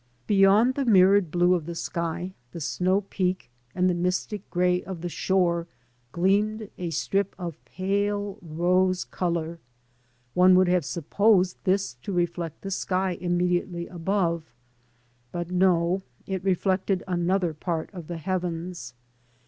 Beyond 0.25 0.73
the 0.73 0.83
mirrored 0.85 1.29
blue 1.29 1.53
of 1.53 1.67
the 1.67 1.75
sky, 1.75 2.33
the 2.53 2.59
snow 2.59 3.01
peak, 3.01 3.51
and 3.75 3.87
the 3.87 3.93
mystic 3.93 4.49
grey 4.49 4.83
of 4.83 5.01
the 5.01 5.09
shore 5.09 5.67
gleamed 6.11 6.71
a 6.79 6.89
strip 6.89 7.35
of 7.37 7.63
pale 7.65 8.39
rose 8.41 9.05
colour. 9.05 9.59
One 10.33 10.55
would 10.55 10.67
have 10.69 10.85
supposed 10.85 11.57
this 11.65 11.93
to 12.01 12.11
reflect 12.11 12.63
the 12.63 12.71
sky 12.71 13.11
immediately 13.11 13.85
above. 13.85 14.55
But 15.31 15.51
no; 15.51 16.01
it 16.25 16.43
reflected 16.43 17.03
another 17.07 17.53
part 17.53 17.91
of 17.93 18.07
the 18.07 18.17
heavens. 18.17 18.95